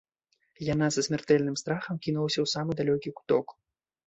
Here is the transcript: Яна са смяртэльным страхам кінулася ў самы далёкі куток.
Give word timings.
Яна 0.67 0.87
са 0.95 1.03
смяртэльным 1.07 1.57
страхам 1.63 1.95
кінулася 2.09 2.39
ў 2.45 2.53
самы 2.55 2.71
далёкі 2.81 3.15
куток. 3.21 3.57